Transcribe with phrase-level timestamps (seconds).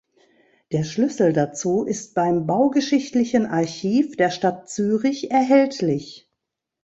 [0.71, 6.27] Der Schlüssel dazu ist beim Baugeschichtlichen Archiv der Stadt Zürich erhältlich.